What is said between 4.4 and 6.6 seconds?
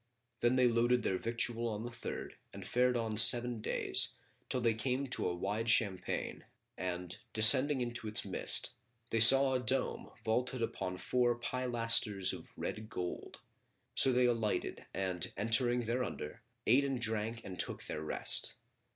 till they came to a wide champaign